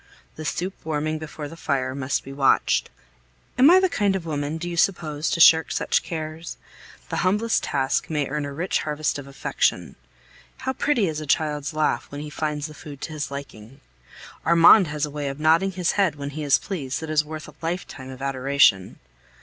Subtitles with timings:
[0.35, 2.89] The soup warming before the fire must be watched.
[3.55, 6.57] Am I the kind of woman, do you suppose, to shirk such cares?
[7.09, 9.95] The humblest task may earn a rich harvest of affection.
[10.57, 13.79] How pretty is a child's laugh when he finds the food to his liking!
[14.43, 17.47] Armand has a way of nodding his head when he is pleased that is worth
[17.47, 18.97] a lifetime of adoration.